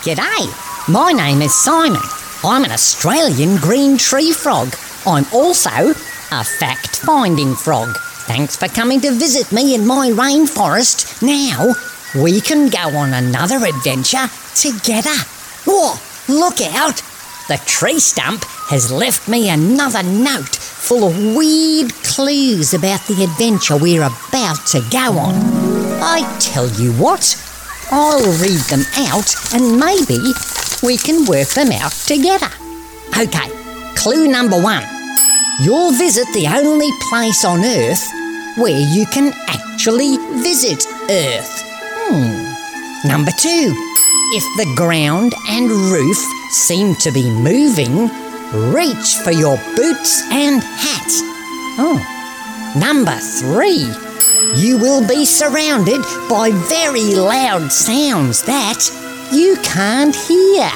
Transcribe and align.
G'day, 0.00 0.88
my 0.90 1.12
name 1.12 1.42
is 1.42 1.54
Simon. 1.54 2.00
I'm 2.42 2.64
an 2.64 2.72
Australian 2.72 3.58
green 3.58 3.98
tree 3.98 4.32
frog. 4.32 4.74
I'm 5.06 5.26
also 5.34 5.92
a 6.30 6.44
fact 6.44 6.96
finding 6.96 7.54
frog. 7.54 7.96
Thanks 8.26 8.56
for 8.56 8.68
coming 8.68 9.00
to 9.02 9.12
visit 9.12 9.52
me 9.52 9.74
in 9.74 9.86
my 9.86 10.10
rainforest. 10.10 11.22
Now, 11.22 11.74
we 12.20 12.40
can 12.40 12.68
go 12.68 12.96
on 12.96 13.12
another 13.12 13.56
adventure 13.56 14.28
together. 14.54 15.14
Oh, 15.66 16.00
look 16.28 16.60
out! 16.60 17.02
The 17.48 17.60
tree 17.66 17.98
stump 17.98 18.44
has 18.68 18.90
left 18.90 19.28
me 19.28 19.50
another 19.50 20.02
note 20.02 20.56
full 20.56 21.08
of 21.08 21.36
weird 21.36 21.92
clues 22.02 22.72
about 22.72 23.06
the 23.06 23.24
adventure 23.24 23.76
we're 23.76 24.02
about 24.02 24.66
to 24.68 24.80
go 24.90 25.18
on. 25.18 25.34
I 26.02 26.36
tell 26.40 26.68
you 26.68 26.92
what, 26.92 27.36
I'll 27.90 28.24
read 28.40 28.60
them 28.70 28.84
out 28.96 29.34
and 29.52 29.78
maybe 29.78 30.20
we 30.82 30.96
can 30.96 31.26
work 31.26 31.48
them 31.48 31.72
out 31.72 31.92
together. 31.92 32.50
Okay, 33.18 33.50
clue 33.94 34.28
number 34.28 34.60
one. 34.60 34.93
You'll 35.60 35.92
visit 35.92 36.26
the 36.34 36.48
only 36.48 36.90
place 37.08 37.44
on 37.44 37.64
Earth 37.64 38.04
where 38.56 38.80
you 38.80 39.06
can 39.06 39.32
actually 39.46 40.16
visit 40.42 40.84
Earth. 41.10 41.62
Hmm. 42.10 43.08
Number 43.08 43.30
two. 43.30 43.72
If 44.32 44.42
the 44.56 44.74
ground 44.74 45.32
and 45.48 45.70
roof 45.70 46.16
seem 46.50 46.96
to 46.96 47.12
be 47.12 47.30
moving, 47.30 48.08
reach 48.72 49.16
for 49.22 49.30
your 49.30 49.56
boots 49.76 50.22
and 50.32 50.62
hat. 50.62 51.10
Oh. 51.78 52.02
Number 52.76 53.16
three. 53.38 53.92
You 54.56 54.78
will 54.78 55.06
be 55.06 55.24
surrounded 55.24 56.00
by 56.28 56.50
very 56.52 57.14
loud 57.14 57.70
sounds 57.70 58.42
that 58.44 58.90
you 59.32 59.56
can't 59.62 60.16
hear. 60.16 60.68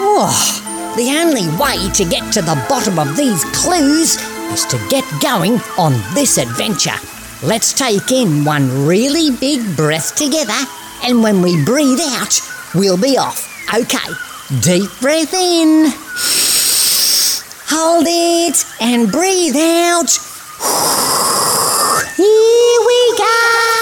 Oh. 0.00 0.67
The 0.96 1.16
only 1.16 1.46
way 1.58 1.90
to 1.92 2.04
get 2.04 2.32
to 2.32 2.42
the 2.42 2.56
bottom 2.68 2.98
of 2.98 3.16
these 3.16 3.44
clues 3.54 4.16
is 4.52 4.64
to 4.66 4.78
get 4.88 5.04
going 5.22 5.60
on 5.78 5.92
this 6.14 6.38
adventure. 6.38 6.96
Let's 7.42 7.72
take 7.72 8.10
in 8.10 8.44
one 8.44 8.86
really 8.86 9.30
big 9.36 9.76
breath 9.76 10.16
together, 10.16 10.58
and 11.04 11.22
when 11.22 11.40
we 11.40 11.64
breathe 11.64 12.00
out, 12.00 12.40
we'll 12.74 12.96
be 12.96 13.16
off. 13.16 13.46
Okay, 13.72 14.12
deep 14.60 14.90
breath 15.00 15.32
in. 15.34 15.92
Hold 17.70 18.06
it 18.08 18.64
and 18.80 19.12
breathe 19.12 19.56
out. 19.56 20.10
Here 22.16 22.80
we 22.86 23.18
go. 23.18 23.77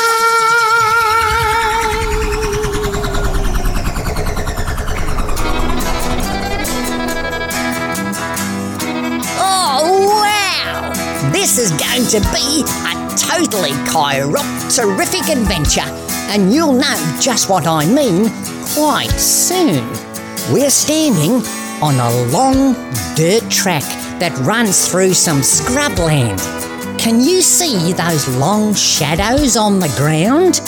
This 11.57 11.73
is 11.73 11.81
going 11.81 12.05
to 12.09 12.21
be 12.35 12.61
a 12.85 13.17
totally 13.17 13.71
chiropterific 13.89 15.33
adventure, 15.33 15.89
and 16.31 16.53
you'll 16.53 16.75
know 16.75 17.19
just 17.19 17.48
what 17.48 17.67
I 17.67 17.87
mean 17.87 18.29
quite 18.75 19.08
soon. 19.19 19.89
We're 20.53 20.69
standing 20.69 21.42
on 21.83 21.95
a 21.95 22.30
long 22.30 22.75
dirt 23.14 23.51
track 23.51 23.85
that 24.20 24.36
runs 24.41 24.86
through 24.91 25.14
some 25.14 25.39
scrubland. 25.39 26.41
Can 26.98 27.20
you 27.20 27.41
see 27.41 27.95
those 27.95 28.29
long 28.36 28.75
shadows 28.75 29.57
on 29.57 29.79
the 29.79 29.89
ground? 29.97 30.61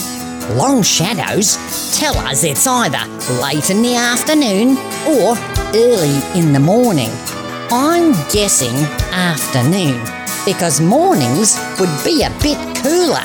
Long 0.57 0.83
shadows 0.83 1.59
tell 1.99 2.17
us 2.17 2.45
it's 2.45 2.67
either 2.67 3.05
late 3.43 3.69
in 3.69 3.83
the 3.83 3.95
afternoon 3.95 4.79
or 5.07 5.37
early 5.77 6.17
in 6.35 6.55
the 6.55 6.61
morning. 6.61 7.11
I'm 7.71 8.13
guessing 8.33 8.75
afternoon 9.13 10.18
because 10.45 10.81
mornings 10.81 11.59
would 11.79 11.93
be 12.05 12.23
a 12.23 12.31
bit 12.43 12.59
cooler. 12.83 13.25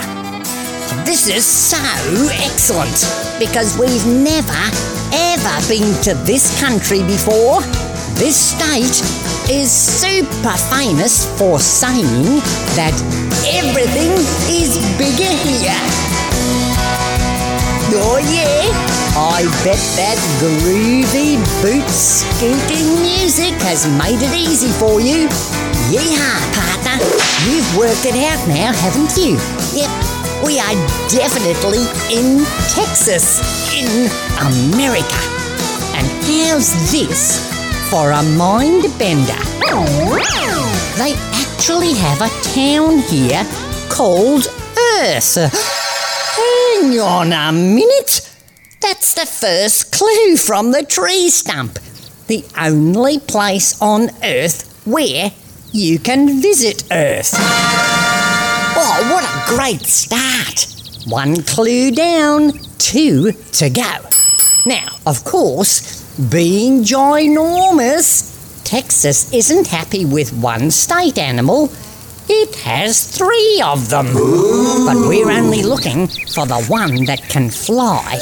This 1.05 1.27
is 1.27 1.45
so 1.45 1.77
excellent 2.31 3.05
because 3.39 3.77
we've 3.77 4.05
never 4.05 4.63
ever 5.13 5.67
been 5.67 5.93
to 6.03 6.13
this 6.25 6.59
country 6.59 7.01
before. 7.03 7.61
This 8.15 8.53
state 8.53 9.01
is 9.49 9.71
super 9.71 10.57
famous 10.73 11.25
for 11.37 11.59
saying 11.59 12.41
that 12.75 12.93
everything 13.45 14.11
is 14.49 14.77
bigger 14.97 15.31
here. 15.43 16.12
Oh 17.95 18.17
yeah, 18.17 18.73
I 19.13 19.45
bet 19.63 19.77
that 20.01 20.17
groovy 20.41 21.37
boot 21.61 21.85
skinking 21.85 22.89
music 23.05 23.53
has 23.61 23.85
made 23.85 24.17
it 24.17 24.33
easy 24.33 24.73
for 24.81 24.99
you. 24.99 25.29
Yeehaw, 25.93 26.41
partner. 26.57 26.97
You've 27.45 27.69
worked 27.77 28.05
it 28.09 28.17
out 28.25 28.41
now, 28.47 28.73
haven't 28.73 29.13
you? 29.13 29.37
Yep, 29.77 29.93
we 30.41 30.57
are 30.57 30.73
definitely 31.05 31.85
in 32.09 32.41
Texas, 32.73 33.45
in 33.77 34.09
America. 34.41 35.21
And 35.93 36.09
how's 36.25 36.73
this 36.89 37.45
for 37.91 38.09
a 38.09 38.23
mind 38.23 38.89
bender? 38.97 39.37
They 40.97 41.13
actually 41.37 41.93
have 41.93 42.21
a 42.25 42.29
town 42.41 42.99
here 43.05 43.45
called 43.89 44.47
Earth. 44.97 45.82
Hang 46.83 46.99
on 46.99 47.31
a 47.31 47.49
minute. 47.53 48.29
That's 48.81 49.13
the 49.13 49.25
first 49.25 49.93
clue 49.93 50.35
from 50.35 50.71
the 50.71 50.83
tree 50.83 51.29
stump. 51.29 51.79
The 52.27 52.43
only 52.59 53.19
place 53.19 53.81
on 53.81 54.09
Earth 54.21 54.81
where 54.85 55.31
you 55.71 55.97
can 55.97 56.41
visit 56.41 56.83
Earth. 56.91 57.31
Oh, 58.75 59.09
what 59.13 59.23
a 59.23 59.55
great 59.55 59.85
start! 59.85 60.67
One 61.07 61.41
clue 61.43 61.91
down, 61.91 62.51
two 62.79 63.31
to 63.31 63.69
go. 63.69 64.09
Now, 64.65 64.87
of 65.07 65.23
course, 65.23 66.03
being 66.29 66.83
ginormous, 66.83 68.65
Texas 68.65 69.31
isn't 69.33 69.67
happy 69.67 70.03
with 70.03 70.33
one 70.33 70.69
state 70.69 71.17
animal. 71.17 71.71
It 72.29 72.55
has 72.61 73.05
three 73.05 73.61
of 73.65 73.89
them. 73.89 74.05
But 74.13 75.07
we're 75.07 75.29
only 75.29 75.61
looking 75.61 76.07
for 76.07 76.45
the 76.45 76.63
one 76.69 77.03
that 77.05 77.21
can 77.27 77.49
fly. 77.49 78.17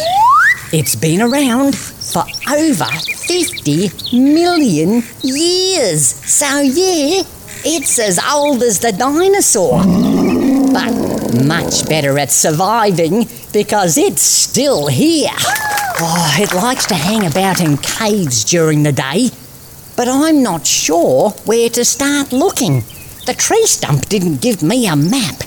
It's 0.73 0.95
been 0.95 1.21
around 1.21 1.75
for 1.75 2.23
over 2.49 2.85
50 2.85 4.17
million 4.17 5.03
years. 5.21 6.07
So, 6.07 6.61
yeah, 6.61 7.21
it's 7.63 7.99
as 7.99 8.19
old 8.33 8.63
as 8.63 8.79
the 8.79 8.91
dinosaur. 8.91 9.83
But 10.73 11.45
much 11.45 11.87
better 11.87 12.17
at 12.17 12.31
surviving 12.31 13.27
because 13.53 13.97
it's 13.97 14.23
still 14.23 14.87
here. 14.87 15.29
Oh, 16.03 16.35
it 16.39 16.53
likes 16.55 16.87
to 16.87 16.95
hang 16.95 17.27
about 17.27 17.61
in 17.61 17.77
caves 17.77 18.43
during 18.45 18.81
the 18.81 18.91
day, 18.91 19.29
but 19.95 20.07
I'm 20.07 20.41
not 20.41 20.65
sure 20.65 21.31
where 21.45 21.69
to 21.69 21.85
start 21.85 22.31
looking. 22.31 22.83
The 23.25 23.35
tree 23.37 23.67
stump 23.67 24.07
didn't 24.07 24.41
give 24.41 24.63
me 24.63 24.87
a 24.87 24.95
map. 24.95 25.43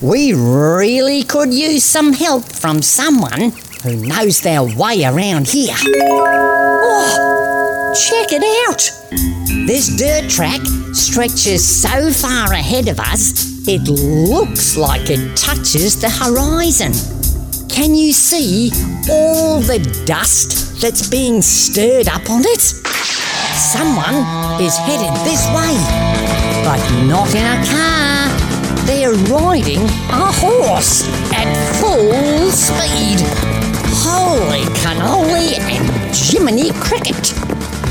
We 0.00 0.32
really 0.32 1.22
could 1.22 1.52
use 1.52 1.84
some 1.84 2.14
help 2.14 2.44
from 2.44 2.80
someone 2.80 3.52
who 3.82 3.96
knows 3.96 4.40
their 4.40 4.62
way 4.62 5.04
around 5.04 5.48
here. 5.48 5.74
Oh, 6.84 7.92
check 7.94 8.32
it 8.32 8.42
out! 8.66 8.90
This 9.66 9.94
dirt 9.96 10.30
track 10.30 10.62
stretches 10.94 11.62
so 11.64 12.10
far 12.10 12.52
ahead 12.52 12.88
of 12.88 12.98
us, 12.98 13.68
it 13.68 13.82
looks 13.88 14.76
like 14.76 15.10
it 15.10 15.36
touches 15.36 16.00
the 16.00 16.08
horizon. 16.08 16.92
Can 17.68 17.94
you 17.94 18.12
see 18.12 18.70
all 19.10 19.60
the 19.60 19.78
dust 20.06 20.80
that's 20.80 21.08
being 21.08 21.42
stirred 21.42 22.08
up 22.08 22.28
on 22.30 22.42
it? 22.44 22.60
Someone 22.60 24.24
is 24.60 24.76
headed 24.78 25.14
this 25.24 25.46
way, 25.54 25.76
but 26.64 26.80
not 27.06 27.34
in 27.34 27.44
a 27.44 27.58
car. 27.66 28.28
They're 28.86 29.14
riding 29.32 29.82
a 30.10 30.32
horse 30.42 31.08
at 31.32 31.48
full 31.80 32.50
speed. 32.50 33.20
Holy 34.04 34.64
cannoli 34.82 35.58
and 35.58 36.14
Jiminy 36.14 36.70
Cricket! 36.80 37.34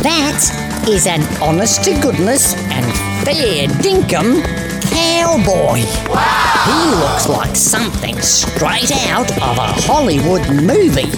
That 0.04 0.42
is 0.88 1.08
an 1.08 1.22
honest 1.42 1.84
to 1.86 2.00
goodness 2.02 2.56
and 2.72 2.86
fair 3.26 3.68
dinkum 3.82 4.44
cowboy. 4.92 5.82
Wow. 6.10 6.52
He 6.66 6.96
looks 7.00 7.30
like 7.30 7.56
something 7.56 8.20
straight 8.22 8.92
out 9.08 9.32
of 9.32 9.58
a 9.58 9.74
Hollywood 9.88 10.48
movie. 10.50 11.12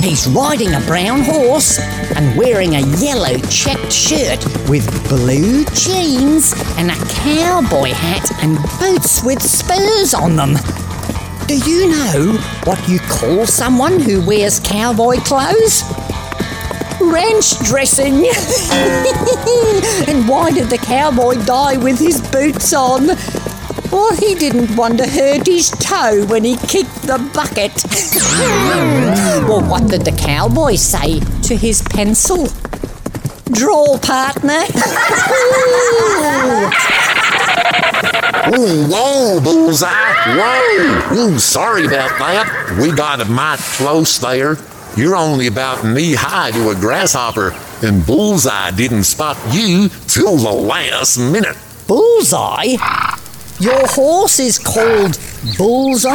He's 0.00 0.26
riding 0.28 0.74
a 0.74 0.80
brown 0.80 1.22
horse 1.22 1.78
and 2.16 2.36
wearing 2.36 2.76
a 2.76 2.80
yellow 2.98 3.38
checked 3.48 3.92
shirt 3.92 4.44
with 4.68 4.86
blue 5.08 5.64
jeans 5.66 6.52
and 6.76 6.90
a 6.90 6.94
cowboy 6.94 7.90
hat 7.92 8.30
and 8.42 8.56
boots 8.78 9.24
with 9.24 9.42
spurs 9.42 10.14
on 10.14 10.36
them. 10.36 10.54
Do 11.46 11.56
you 11.58 11.88
know 11.90 12.38
what 12.64 12.88
you 12.88 12.98
call 13.00 13.46
someone 13.46 13.98
who 14.00 14.24
wears 14.24 14.60
cowboy 14.60 15.16
clothes? 15.18 15.82
Ranch 17.00 17.58
dressing. 17.64 18.14
and 20.08 20.28
why 20.28 20.50
did 20.52 20.70
the 20.70 20.78
cowboy 20.78 21.34
die 21.44 21.76
with 21.76 21.98
his 21.98 22.20
boots 22.30 22.72
on? 22.72 23.08
Well, 23.90 24.14
he 24.16 24.34
didn't 24.34 24.76
want 24.76 24.98
to 24.98 25.08
hurt 25.08 25.46
his 25.46 25.70
toe 25.70 26.26
when 26.26 26.44
he 26.44 26.56
kicked 26.56 27.02
the 27.02 27.18
bucket. 27.32 27.72
well, 29.48 29.62
what 29.68 29.88
did 29.88 30.04
the 30.04 30.12
cowboy 30.12 30.74
say 30.74 31.20
to 31.42 31.56
his 31.56 31.82
pencil? 31.82 32.48
Draw, 33.52 33.98
partner. 33.98 34.64
Ooh, 38.48 38.86
whoa, 38.86 39.40
Bullseye! 39.40 39.88
Whoa! 40.36 41.14
Ooh, 41.16 41.38
sorry 41.38 41.86
about 41.86 42.18
that. 42.18 42.78
We 42.80 42.92
got 42.92 43.20
a 43.20 43.24
mite 43.24 43.58
close 43.58 44.18
there. 44.18 44.56
You're 44.96 45.16
only 45.16 45.46
about 45.46 45.84
knee 45.84 46.14
high 46.14 46.50
to 46.52 46.70
a 46.70 46.74
grasshopper, 46.74 47.54
and 47.82 48.06
Bullseye 48.06 48.70
didn't 48.72 49.04
spot 49.04 49.36
you 49.52 49.88
till 50.06 50.36
the 50.36 50.52
last 50.52 51.18
minute. 51.18 51.56
Bullseye? 51.86 52.76
Your 53.58 53.86
horse 53.86 54.38
is 54.38 54.58
called 54.58 55.18
Bullseye? 55.56 56.12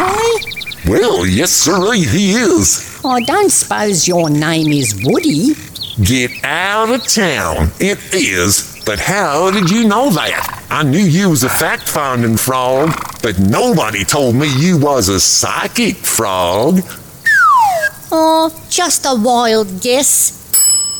Well, 0.87 1.25
yes, 1.25 1.51
sir, 1.51 1.93
he 1.93 2.33
is. 2.33 2.99
I 3.03 3.21
don't 3.21 3.51
suppose 3.51 4.07
your 4.07 4.29
name 4.29 4.71
is 4.71 5.01
Woody. 5.03 5.55
Get 6.03 6.31
out 6.43 6.89
of 6.89 7.07
town. 7.07 7.71
It 7.79 7.99
is. 8.13 8.81
But 8.85 8.99
how 8.99 9.51
did 9.51 9.69
you 9.69 9.87
know 9.87 10.09
that? 10.11 10.65
I 10.69 10.83
knew 10.83 10.99
you 10.99 11.29
was 11.29 11.43
a 11.43 11.49
fact-finding 11.49 12.37
frog, 12.37 12.91
but 13.21 13.37
nobody 13.39 14.03
told 14.03 14.35
me 14.35 14.47
you 14.59 14.77
was 14.77 15.09
a 15.09 15.19
psychic 15.19 15.95
frog. 15.97 16.81
Oh, 18.11 18.51
just 18.69 19.05
a 19.05 19.15
wild 19.15 19.81
guess. 19.81 20.37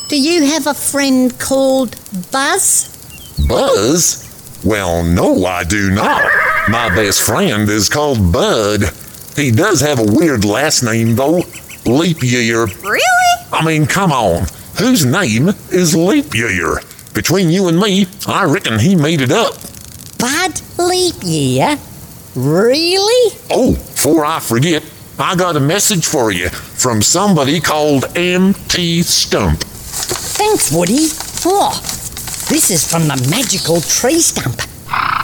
Do 0.10 0.20
you 0.20 0.46
have 0.46 0.68
a 0.68 0.74
friend 0.74 1.38
called 1.40 1.96
Buzz? 2.32 2.88
Buzz? 3.48 4.21
Well, 4.64 5.04
no, 5.04 5.46
I 5.46 5.64
do 5.64 5.90
not. 5.92 6.24
My 6.70 6.90
best 6.94 7.22
friend 7.22 7.68
is 7.68 7.90
called 7.90 8.32
Bud. 8.32 8.82
He 9.36 9.52
does 9.52 9.82
have 9.82 10.00
a 10.00 10.12
weird 10.12 10.46
last 10.46 10.84
name, 10.84 11.16
though. 11.16 11.42
Leap 11.86 12.22
Year. 12.22 12.66
Really? 12.66 13.02
I 13.52 13.66
mean, 13.66 13.88
come 13.88 14.12
on. 14.12 14.46
Whose 14.78 15.04
name 15.06 15.50
is 15.72 15.96
Leap 15.96 16.36
Year? 16.36 16.82
Between 17.14 17.50
you 17.50 17.68
and 17.68 17.80
me, 17.80 18.06
I 18.28 18.44
reckon 18.44 18.80
he 18.80 18.96
made 18.96 19.22
it 19.22 19.32
up. 19.32 19.56
Bud 20.20 20.62
Leap 20.78 21.16
Year? 21.24 21.78
Really? 22.36 23.38
Oh, 23.50 23.74
before 23.74 24.24
I 24.24 24.40
forget, 24.40 24.84
I 25.18 25.36
got 25.36 25.58
a 25.58 25.60
message 25.60 26.06
for 26.06 26.32
you 26.32 26.50
from 26.50 27.02
somebody 27.02 27.60
called 27.60 28.06
M.T. 28.16 29.02
Stump. 29.02 29.60
Thanks, 29.60 30.72
Woody. 30.72 31.08
Oh, 31.46 31.72
this 32.52 32.70
is 32.70 32.86
from 32.86 33.04
the 33.04 33.16
magical 33.32 33.80
tree 33.80 34.20
stump. 34.20 34.60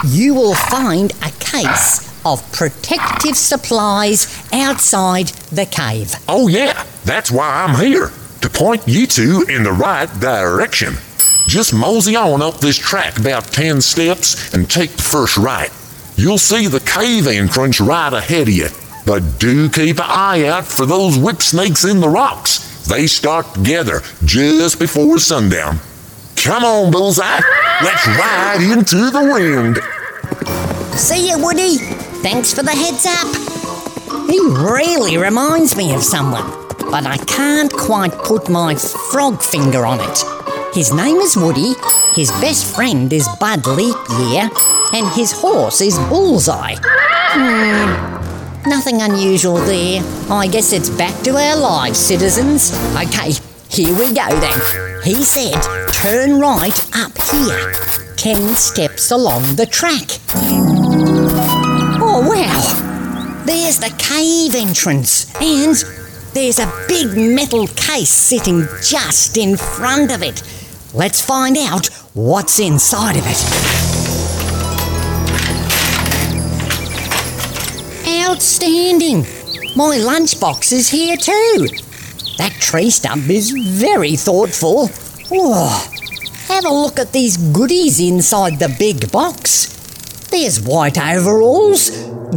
You 0.06 0.34
will 0.34 0.56
find 0.56 1.12
a 1.22 1.32
case 1.42 2.08
of 2.26 2.42
protective 2.54 3.36
supplies 3.36 4.48
outside 4.54 5.28
the 5.52 5.66
cave. 5.66 6.16
Oh, 6.30 6.48
yeah, 6.48 6.86
that's 7.04 7.30
why 7.30 7.66
I'm 7.66 7.76
here, 7.86 8.12
to 8.40 8.50
point 8.50 8.88
you 8.88 9.06
two 9.06 9.46
in 9.50 9.64
the 9.64 9.74
right 9.74 10.10
direction. 10.22 10.94
Just 11.48 11.74
mosey 11.74 12.16
on 12.16 12.42
up 12.42 12.62
this 12.62 12.78
track 12.78 13.20
about 13.20 13.44
10 13.48 13.82
steps 13.82 14.54
and 14.54 14.70
take 14.70 14.92
the 14.92 15.04
first 15.04 15.36
right. 15.36 15.72
You'll 16.16 16.38
see 16.38 16.68
the 16.68 16.80
cave 16.80 17.28
entrance 17.28 17.82
right 17.82 18.14
ahead 18.14 18.48
of 18.48 18.54
you. 18.54 18.70
But 19.06 19.38
do 19.38 19.70
keep 19.70 19.98
an 19.98 20.06
eye 20.08 20.46
out 20.46 20.66
for 20.66 20.86
those 20.86 21.18
whip 21.18 21.42
snakes 21.42 21.84
in 21.84 22.00
the 22.00 22.08
rocks. 22.08 22.88
They 22.88 23.06
start 23.06 23.54
together 23.54 24.00
just 24.24 24.80
before 24.80 25.20
sundown. 25.20 25.82
Come 26.48 26.64
on, 26.64 26.92
Bullseye. 26.92 27.42
Let's 27.84 28.08
ride 28.08 28.60
into 28.72 29.12
the 29.12 29.20
wind. 29.20 29.78
See 30.98 31.28
you, 31.28 31.38
Woody. 31.44 31.76
Thanks 32.24 32.54
for 32.54 32.64
the 32.64 32.72
heads 32.72 33.06
up. 33.06 33.28
He 34.30 34.40
really 34.40 35.18
reminds 35.18 35.76
me 35.76 35.94
of 35.94 36.02
someone, 36.02 36.50
but 36.90 37.06
I 37.06 37.18
can't 37.18 37.74
quite 37.74 38.14
put 38.14 38.50
my 38.50 38.76
frog 38.76 39.42
finger 39.42 39.86
on 39.86 40.00
it. 40.00 40.24
His 40.74 40.94
name 40.94 41.18
is 41.18 41.36
Woody, 41.36 41.74
his 42.14 42.32
best 42.40 42.74
friend 42.74 43.12
is 43.12 43.28
Bud 43.42 43.68
Leap 43.68 43.98
Year, 44.32 44.50
and 44.94 45.06
his 45.16 45.34
horse 45.34 45.82
is 45.82 46.00
Bullseye. 46.08 46.76
Hmm, 46.80 48.70
nothing 48.70 49.02
unusual 49.02 49.58
there. 49.58 50.02
I 50.30 50.48
guess 50.48 50.72
it's 50.72 50.90
back 50.90 51.22
to 51.24 51.32
our 51.32 51.58
lives, 51.58 52.00
citizens. 52.00 52.72
Okay, 52.96 53.34
here 53.78 53.94
we 53.96 54.08
go 54.08 54.28
then. 54.40 54.60
He 55.04 55.24
said, 55.24 55.54
turn 55.94 56.40
right 56.40 56.96
up 56.96 57.12
here. 57.30 57.74
Ten 58.16 58.56
steps 58.56 59.12
along 59.12 59.56
the 59.56 59.68
track. 59.68 60.20
Oh, 62.02 62.26
wow. 62.28 63.44
There's 63.46 63.78
the 63.78 63.94
cave 64.00 64.56
entrance, 64.56 65.32
and 65.36 65.76
there's 66.34 66.58
a 66.58 66.86
big 66.88 67.16
metal 67.16 67.68
case 67.68 68.10
sitting 68.10 68.66
just 68.82 69.38
in 69.38 69.56
front 69.56 70.12
of 70.12 70.24
it. 70.24 70.42
Let's 70.96 71.22
find 71.22 71.56
out 71.56 71.86
what's 72.16 72.58
inside 72.58 73.16
of 73.16 73.26
it. 73.28 73.44
Outstanding! 78.28 79.22
My 79.76 79.98
lunchbox 80.00 80.74
is 80.74 80.90
here 80.90 81.16
too. 81.16 81.68
That 82.38 82.54
tree 82.60 82.90
stump 82.90 83.30
is 83.30 83.52
very 83.52 84.16
thoughtful. 84.16 84.90
Oh, 85.32 85.92
have 86.48 86.66
a 86.66 86.70
look 86.70 87.00
at 87.00 87.12
these 87.12 87.38
goodies 87.38 88.00
inside 88.00 88.60
the 88.60 88.74
big 88.78 89.12
box. 89.12 89.74
There's 90.30 90.62
white 90.62 90.98
overalls, 91.00 91.90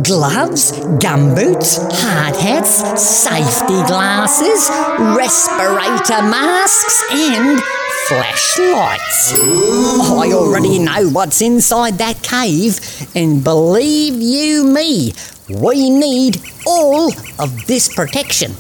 gloves, 0.02 0.72
gumboots, 1.03 1.79
hard 1.93 2.36
hats, 2.36 3.03
safety 3.03 3.82
glasses, 3.86 4.70
respirator 5.17 6.22
masks, 6.22 7.05
and 7.13 7.60
flashlights. 8.06 9.34
Oh, 9.36 10.20
I 10.22 10.32
already 10.32 10.79
know 10.79 11.08
what's 11.10 11.43
inside 11.43 11.98
that 11.98 12.22
cave, 12.22 12.81
and 13.15 13.44
believe 13.44 14.15
you 14.15 14.65
me, 14.65 15.13
we 15.48 15.91
need 15.91 16.41
all 16.67 17.13
of 17.39 17.67
this 17.67 17.93
protection. 17.93 18.53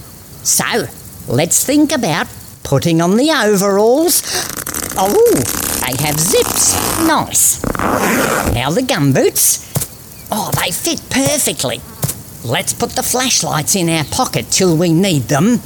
So, 0.42 0.86
let's 1.28 1.64
think 1.64 1.92
about 1.92 2.26
putting 2.62 3.00
on 3.00 3.16
the 3.16 3.30
overalls. 3.30 4.22
Oh, 4.96 5.34
they 5.84 6.02
have 6.04 6.18
zips. 6.18 6.74
Nice. 7.06 7.62
Now 8.54 8.70
the 8.70 8.82
gumboots. 8.82 9.66
Oh, 10.30 10.50
they 10.62 10.70
fit 10.70 11.02
perfectly. 11.10 11.80
Let's 12.44 12.72
put 12.72 12.90
the 12.90 13.02
flashlights 13.02 13.76
in 13.76 13.88
our 13.88 14.04
pocket 14.04 14.46
till 14.50 14.76
we 14.76 14.92
need 14.92 15.22
them. 15.22 15.60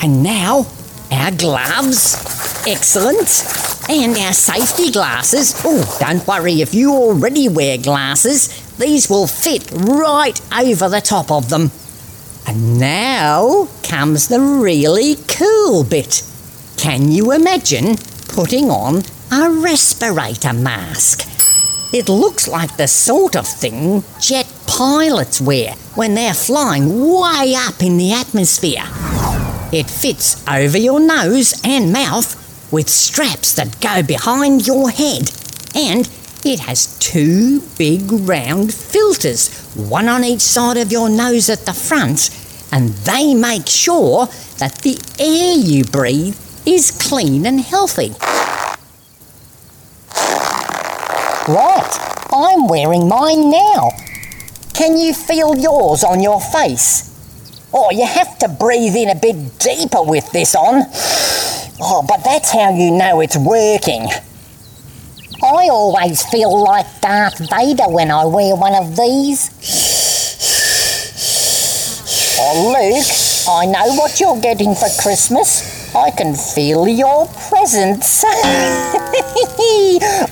And 0.00 0.22
now, 0.22 0.66
our 1.10 1.30
gloves. 1.30 2.14
Excellent. 2.66 3.44
And 3.88 4.16
our 4.18 4.32
safety 4.32 4.90
glasses. 4.90 5.60
Oh, 5.64 5.96
don't 6.00 6.26
worry 6.26 6.60
if 6.60 6.74
you 6.74 6.92
already 6.92 7.48
wear 7.48 7.78
glasses. 7.78 8.48
These 8.76 9.08
will 9.08 9.26
fit 9.26 9.70
right 9.72 10.40
over 10.52 10.88
the 10.88 11.00
top 11.00 11.30
of 11.30 11.48
them. 11.48 11.70
And 12.46 12.78
now 12.78 13.68
comes 13.82 14.28
the 14.28 14.40
really 14.40 15.16
cool 15.28 15.84
bit. 15.84 16.22
Can 16.76 17.10
you 17.10 17.32
imagine 17.32 17.96
putting 18.28 18.70
on 18.70 19.02
a 19.32 19.50
respirator 19.50 20.52
mask? 20.52 21.28
It 21.94 22.08
looks 22.08 22.48
like 22.48 22.76
the 22.76 22.88
sort 22.88 23.36
of 23.36 23.46
thing 23.46 24.02
jet 24.20 24.52
pilots 24.66 25.40
wear 25.40 25.74
when 25.94 26.14
they're 26.14 26.34
flying 26.34 27.00
way 27.00 27.54
up 27.56 27.82
in 27.82 27.96
the 27.96 28.12
atmosphere. 28.12 28.84
It 29.72 29.88
fits 29.88 30.46
over 30.48 30.76
your 30.76 31.00
nose 31.00 31.60
and 31.64 31.92
mouth 31.92 32.72
with 32.72 32.88
straps 32.88 33.54
that 33.54 33.80
go 33.80 34.02
behind 34.02 34.66
your 34.66 34.90
head. 34.90 35.30
And 35.74 36.08
it 36.44 36.60
has 36.60 36.98
two 36.98 37.60
big 37.78 38.10
round 38.10 38.72
filters, 38.72 39.72
one 39.74 40.08
on 40.08 40.24
each 40.24 40.40
side 40.40 40.76
of 40.76 40.92
your 40.92 41.08
nose 41.08 41.48
at 41.48 41.66
the 41.66 41.72
front, 41.72 42.30
and 42.70 42.90
they 42.90 43.34
make 43.34 43.66
sure 43.66 44.26
that 44.58 44.76
the 44.82 44.98
air 45.18 45.54
you 45.56 45.84
breathe 45.84 46.38
is 46.66 46.90
clean 46.90 47.46
and 47.46 47.60
healthy. 47.60 48.14
Right, 51.46 52.26
I'm 52.32 52.68
wearing 52.68 53.08
mine 53.08 53.50
now. 53.50 53.90
Can 54.72 54.98
you 54.98 55.14
feel 55.14 55.56
yours 55.56 56.02
on 56.04 56.20
your 56.20 56.40
face? 56.40 57.10
Oh, 57.72 57.90
you 57.90 58.06
have 58.06 58.38
to 58.38 58.48
breathe 58.48 58.96
in 58.96 59.08
a 59.10 59.14
bit 59.14 59.58
deeper 59.58 60.02
with 60.02 60.30
this 60.32 60.54
on. 60.54 60.82
Oh, 61.80 62.04
but 62.06 62.22
that's 62.24 62.50
how 62.50 62.74
you 62.74 62.90
know 62.90 63.20
it's 63.20 63.36
working. 63.36 64.08
I 65.54 65.68
always 65.68 66.24
feel 66.30 66.64
like 66.64 66.84
Darth 67.00 67.38
Vader 67.38 67.88
when 67.88 68.10
I 68.10 68.24
wear 68.24 68.56
one 68.56 68.74
of 68.74 68.96
these. 68.96 69.50
Oh, 72.40 72.74
Luke, 72.74 73.06
I 73.48 73.66
know 73.66 73.94
what 73.94 74.18
you're 74.18 74.40
getting 74.40 74.74
for 74.74 74.88
Christmas. 75.00 75.94
I 75.94 76.10
can 76.10 76.34
feel 76.34 76.88
your 76.88 77.28
presence. 77.48 78.24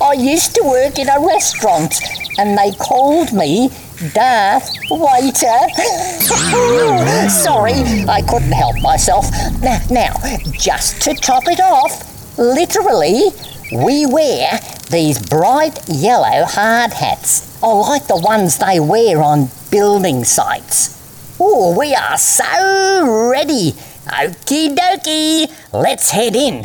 I 0.02 0.14
used 0.18 0.56
to 0.56 0.64
work 0.64 0.98
in 0.98 1.08
a 1.08 1.20
restaurant 1.24 1.94
and 2.38 2.58
they 2.58 2.72
called 2.72 3.32
me 3.32 3.70
Darth 4.14 4.68
Waiter. 4.90 5.68
Sorry, 7.30 7.74
I 8.08 8.22
couldn't 8.28 8.50
help 8.50 8.74
myself. 8.82 9.30
Now, 9.60 9.78
now, 9.88 10.14
just 10.50 11.00
to 11.02 11.14
top 11.14 11.44
it 11.46 11.60
off, 11.60 12.38
literally, 12.38 13.30
we 13.72 14.04
wear 14.04 14.60
these 14.90 15.18
bright 15.18 15.80
yellow 15.88 16.44
hard 16.44 16.92
hats, 16.92 17.58
oh, 17.62 17.80
like 17.80 18.06
the 18.06 18.20
ones 18.20 18.58
they 18.58 18.78
wear 18.78 19.22
on 19.22 19.48
building 19.70 20.24
sites. 20.24 21.36
Oh, 21.40 21.78
we 21.78 21.94
are 21.94 22.18
so 22.18 23.30
ready. 23.30 23.72
Okie 24.04 24.76
dokie, 24.76 25.50
let's 25.72 26.10
head 26.10 26.36
in. 26.36 26.64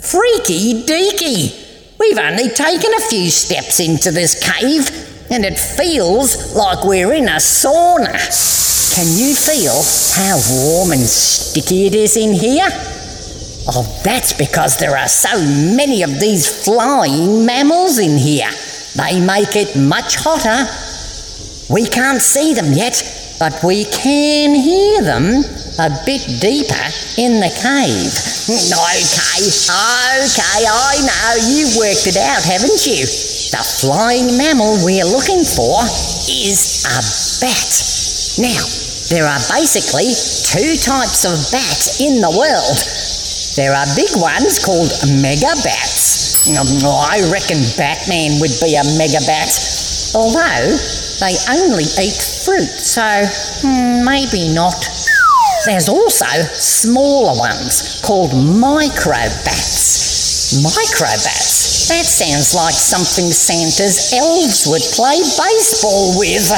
Freaky 0.00 0.84
deaky! 0.86 1.98
We've 1.98 2.18
only 2.18 2.48
taken 2.50 2.92
a 2.94 3.00
few 3.08 3.30
steps 3.30 3.80
into 3.80 4.12
this 4.12 4.38
cave, 4.38 4.88
and 5.32 5.44
it 5.44 5.58
feels 5.58 6.54
like 6.54 6.84
we're 6.84 7.12
in 7.12 7.24
a 7.24 7.40
sauna. 7.40 8.14
Can 8.94 9.06
you 9.18 9.34
feel 9.34 9.82
how 10.14 10.38
warm 10.48 10.92
and 10.92 11.00
sticky 11.00 11.86
it 11.86 11.94
is 11.94 12.16
in 12.16 12.32
here? 12.32 12.68
Oh, 13.68 13.82
that's 14.04 14.32
because 14.32 14.76
there 14.76 14.96
are 14.96 15.08
so 15.08 15.42
many 15.74 16.04
of 16.04 16.20
these 16.20 16.46
flying 16.46 17.44
mammals 17.44 17.98
in 17.98 18.16
here. 18.16 18.50
They 18.94 19.18
make 19.18 19.56
it 19.56 19.74
much 19.74 20.14
hotter. 20.22 20.70
We 21.68 21.84
can't 21.86 22.22
see 22.22 22.54
them 22.54 22.72
yet, 22.72 23.02
but 23.40 23.58
we 23.66 23.84
can 23.90 24.54
hear 24.54 25.02
them 25.02 25.42
a 25.82 25.90
bit 26.06 26.22
deeper 26.38 26.86
in 27.18 27.42
the 27.42 27.50
cave. 27.58 28.14
Mm, 28.46 28.70
okay, 28.70 29.42
okay, 29.42 30.62
I 30.62 30.94
know. 31.02 31.28
You've 31.50 31.74
worked 31.74 32.06
it 32.06 32.16
out, 32.22 32.46
haven't 32.46 32.86
you? 32.86 33.02
The 33.50 33.66
flying 33.82 34.38
mammal 34.38 34.78
we're 34.86 35.10
looking 35.10 35.42
for 35.42 35.82
is 36.30 36.86
a 36.86 37.02
bat. 37.42 37.72
Now, 38.38 38.62
there 39.10 39.26
are 39.26 39.42
basically 39.50 40.14
two 40.46 40.78
types 40.78 41.26
of 41.26 41.34
bat 41.50 41.98
in 41.98 42.22
the 42.22 42.30
world. 42.30 43.05
There 43.56 43.72
are 43.72 43.88
big 43.96 44.12
ones 44.20 44.60
called 44.60 44.92
megabats. 45.16 46.44
I 46.44 47.24
reckon 47.32 47.56
Batman 47.80 48.36
would 48.44 48.52
be 48.60 48.76
a 48.76 48.84
megabat. 49.00 50.12
Although 50.12 50.76
they 51.24 51.32
only 51.48 51.88
eat 51.96 52.20
fruit, 52.44 52.68
so 52.68 53.00
hmm, 53.64 54.04
maybe 54.04 54.52
not. 54.52 54.76
There's 55.64 55.88
also 55.88 56.28
smaller 56.52 57.32
ones 57.32 57.98
called 58.04 58.32
microbats. 58.32 60.60
Microbats? 60.60 61.88
That 61.88 62.04
sounds 62.04 62.54
like 62.54 62.74
something 62.74 63.32
Santa's 63.32 64.12
elves 64.12 64.66
would 64.68 64.84
play 64.92 65.16
baseball 65.16 66.18
with. 66.20 66.44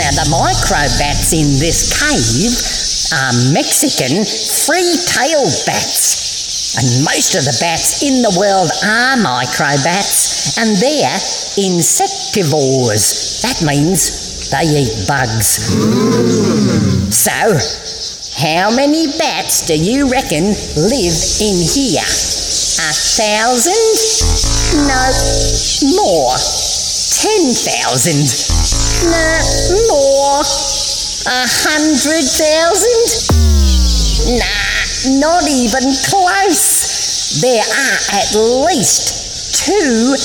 now, 0.00 0.08
the 0.16 0.24
microbats 0.32 1.36
in 1.36 1.60
this 1.60 1.92
cave 1.92 2.77
are 3.12 3.32
Mexican 3.52 4.24
free-tailed 4.66 5.54
bats. 5.64 6.76
And 6.76 7.04
most 7.04 7.34
of 7.34 7.44
the 7.44 7.56
bats 7.60 8.02
in 8.02 8.20
the 8.20 8.36
world 8.38 8.70
are 8.84 9.16
microbats, 9.16 10.58
and 10.60 10.76
they're 10.76 11.18
insectivores. 11.56 13.40
That 13.42 13.62
means 13.64 14.50
they 14.50 14.64
eat 14.64 15.08
bugs. 15.08 15.72
So, 17.08 17.56
how 18.36 18.70
many 18.70 19.06
bats 19.18 19.66
do 19.66 19.74
you 19.74 20.10
reckon 20.10 20.44
live 20.76 21.18
in 21.40 21.56
here? 21.64 22.04
A 22.04 22.92
thousand? 22.92 23.84
No, 24.86 25.10
more. 25.96 26.36
Ten 27.18 27.54
thousand? 27.56 28.28
No, 29.10 29.40
more. 29.88 30.77
A 31.28 31.44
hundred 31.44 32.24
thousand? 32.24 33.04
Nah, 34.40 35.20
not 35.20 35.44
even 35.44 35.84
close. 36.08 37.44
There 37.44 37.60
are 37.60 37.98
at 38.16 38.32
least 38.64 39.60
two 39.60 40.16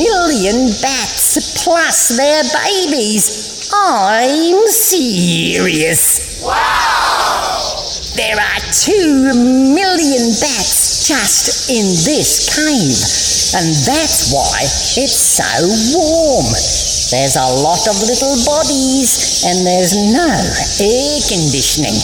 million 0.00 0.72
bats 0.80 1.62
plus 1.62 2.16
their 2.16 2.42
babies 2.64 3.68
I'm 3.74 4.66
serious. 4.68 6.40
Wow! 6.42 7.84
There 8.16 8.40
are 8.40 8.60
two 8.72 9.34
million 9.36 10.32
bats 10.40 11.06
just 11.06 11.68
in 11.68 11.84
this 12.08 12.48
cave, 12.56 13.60
and 13.60 13.68
that's 13.84 14.32
why 14.32 14.64
it's 14.96 15.12
so 15.12 15.44
warm. 15.92 16.87
There's 17.10 17.36
a 17.36 17.48
lot 17.64 17.88
of 17.88 17.96
little 18.04 18.36
bodies, 18.44 19.40
and 19.48 19.64
there's 19.64 19.96
no 20.12 20.28
air 20.28 21.16
conditioning. 21.24 21.96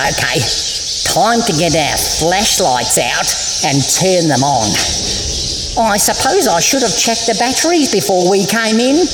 Okay, 0.00 0.40
time 1.04 1.44
to 1.44 1.52
get 1.52 1.76
our 1.76 1.98
flashlights 1.98 2.96
out 2.96 3.28
and 3.68 3.76
turn 3.84 4.24
them 4.32 4.40
on. 4.40 4.72
I 5.92 5.98
suppose 5.98 6.48
I 6.48 6.60
should 6.60 6.80
have 6.80 6.96
checked 6.96 7.26
the 7.26 7.36
batteries 7.38 7.92
before 7.92 8.30
we 8.30 8.46
came 8.46 8.80
in. 8.80 9.04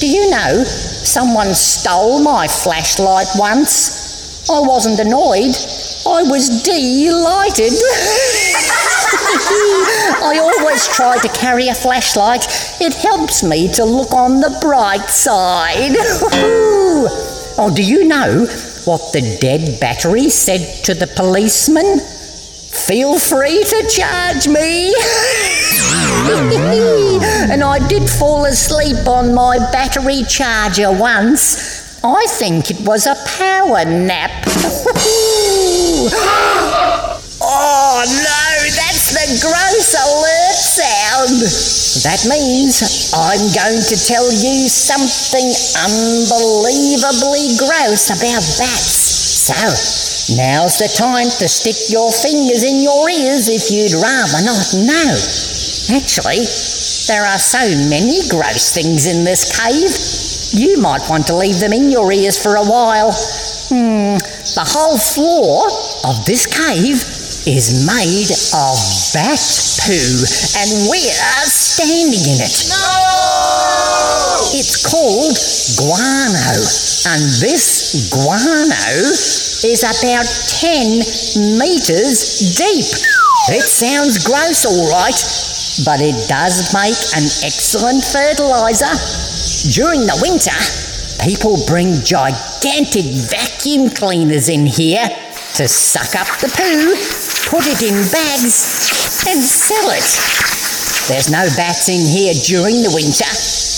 Do 0.00 0.10
you 0.10 0.28
know, 0.30 0.64
someone 0.64 1.54
stole 1.54 2.20
my 2.20 2.48
flashlight 2.48 3.28
once? 3.36 4.50
I 4.50 4.58
wasn't 4.58 4.98
annoyed, 4.98 5.54
I 6.02 6.26
was 6.26 6.64
delighted. 6.64 7.72
I 10.22 10.38
always 10.40 10.86
try 10.88 11.18
to 11.18 11.28
carry 11.28 11.68
a 11.68 11.74
flashlight. 11.74 12.46
It 12.80 12.94
helps 12.94 13.42
me 13.42 13.72
to 13.74 13.84
look 13.84 14.12
on 14.12 14.40
the 14.40 14.56
bright 14.60 15.08
side. 15.08 15.96
oh, 17.58 17.72
do 17.74 17.82
you 17.82 18.06
know 18.06 18.46
what 18.84 19.12
the 19.12 19.38
dead 19.40 19.80
battery 19.80 20.28
said 20.28 20.84
to 20.84 20.94
the 20.94 21.06
policeman? 21.06 22.00
Feel 22.00 23.18
free 23.18 23.62
to 23.64 23.88
charge 23.88 24.48
me. 24.48 24.94
and 27.50 27.62
I 27.62 27.78
did 27.88 28.10
fall 28.10 28.44
asleep 28.44 29.06
on 29.06 29.32
my 29.32 29.58
battery 29.72 30.22
charger 30.24 30.90
once. 30.92 32.02
I 32.04 32.26
think 32.28 32.70
it 32.70 32.80
was 32.80 33.06
a 33.06 33.14
power 33.38 33.84
nap. 33.86 34.44
oh 37.40 38.04
no, 38.06 38.43
that's 39.24 39.40
gross 39.40 39.96
alert 39.96 40.58
sound. 40.60 41.40
That 42.04 42.20
means 42.28 42.84
I'm 43.16 43.40
going 43.56 43.80
to 43.80 43.96
tell 43.96 44.28
you 44.28 44.68
something 44.68 45.48
unbelievably 45.80 47.56
gross 47.56 48.12
about 48.12 48.44
bats. 48.60 49.48
So, 49.48 50.36
now's 50.36 50.76
the 50.76 50.92
time 50.92 51.32
to 51.40 51.48
stick 51.48 51.88
your 51.88 52.12
fingers 52.12 52.64
in 52.64 52.84
your 52.84 53.08
ears 53.08 53.48
if 53.48 53.72
you'd 53.72 53.96
rather 53.96 54.44
not 54.44 54.68
know. 54.84 55.16
Actually, 55.96 56.44
there 57.08 57.24
are 57.24 57.40
so 57.40 57.64
many 57.88 58.28
gross 58.28 58.74
things 58.76 59.06
in 59.06 59.24
this 59.24 59.56
cave. 59.56 59.92
You 60.52 60.80
might 60.80 61.08
want 61.08 61.26
to 61.28 61.36
leave 61.36 61.60
them 61.60 61.72
in 61.72 61.90
your 61.90 62.12
ears 62.12 62.36
for 62.36 62.56
a 62.56 62.64
while. 62.64 63.12
Hmm, 63.72 64.20
the 64.52 64.64
whole 64.68 64.98
floor 64.98 65.68
of 66.04 66.24
this 66.26 66.44
cave 66.44 67.13
is 67.46 67.84
made 67.84 68.32
of 68.56 68.76
bat 69.12 69.44
poo, 69.84 70.16
and 70.56 70.88
we're 70.88 71.44
standing 71.44 72.24
in 72.24 72.40
it. 72.40 72.56
No! 72.72 73.44
It's 74.56 74.80
called 74.80 75.36
guano, 75.76 76.56
and 77.12 77.20
this 77.44 78.08
guano 78.08 78.88
is 79.60 79.84
about 79.84 80.24
10 80.56 81.04
meters 81.60 82.56
deep. 82.56 82.88
It 83.52 83.68
sounds 83.68 84.24
gross, 84.24 84.64
all 84.64 84.88
right, 84.88 85.20
but 85.84 86.00
it 86.00 86.16
does 86.28 86.72
make 86.72 86.96
an 87.12 87.28
excellent 87.44 88.04
fertilizer. 88.08 88.88
During 89.76 90.08
the 90.08 90.16
winter, 90.24 90.56
people 91.20 91.60
bring 91.66 92.00
gigantic 92.04 93.04
vacuum 93.28 93.90
cleaners 93.90 94.48
in 94.48 94.64
here 94.64 95.08
to 95.56 95.68
suck 95.68 96.16
up 96.16 96.26
the 96.40 96.48
poo, 96.48 96.96
put 97.48 97.66
it 97.66 97.82
in 97.82 97.94
bags, 98.10 99.26
and 99.28 99.40
sell 99.42 99.90
it. 99.90 100.08
There's 101.08 101.30
no 101.30 101.44
bats 101.56 101.88
in 101.88 102.00
here 102.00 102.34
during 102.44 102.82
the 102.82 102.90
winter 102.92 103.28